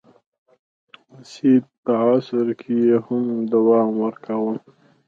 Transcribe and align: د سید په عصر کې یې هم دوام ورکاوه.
د 1.11 1.13
سید 1.31 1.63
په 1.83 1.91
عصر 2.05 2.47
کې 2.59 2.75
یې 2.87 2.97
هم 3.05 3.23
دوام 3.53 3.89
ورکاوه. 4.03 4.55